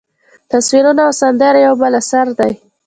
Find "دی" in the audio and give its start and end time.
2.39-2.51